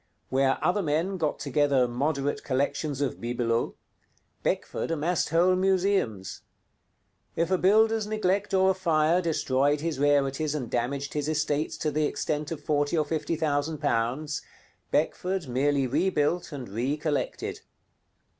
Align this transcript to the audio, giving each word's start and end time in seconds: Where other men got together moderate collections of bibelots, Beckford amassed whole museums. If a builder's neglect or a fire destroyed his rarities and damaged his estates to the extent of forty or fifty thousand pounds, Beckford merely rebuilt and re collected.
Where 0.29 0.57
other 0.65 0.81
men 0.81 1.17
got 1.17 1.37
together 1.37 1.87
moderate 1.87 2.43
collections 2.43 3.01
of 3.01 3.21
bibelots, 3.21 3.75
Beckford 4.41 4.89
amassed 4.89 5.29
whole 5.29 5.55
museums. 5.55 6.41
If 7.35 7.51
a 7.51 7.57
builder's 7.59 8.07
neglect 8.07 8.51
or 8.51 8.71
a 8.71 8.73
fire 8.73 9.21
destroyed 9.21 9.81
his 9.81 9.99
rarities 9.99 10.55
and 10.55 10.71
damaged 10.71 11.13
his 11.13 11.29
estates 11.29 11.77
to 11.77 11.91
the 11.91 12.05
extent 12.05 12.49
of 12.51 12.63
forty 12.63 12.97
or 12.97 13.05
fifty 13.05 13.35
thousand 13.35 13.77
pounds, 13.77 14.41
Beckford 14.89 15.47
merely 15.47 15.85
rebuilt 15.85 16.51
and 16.51 16.67
re 16.69 16.97
collected. 16.97 17.59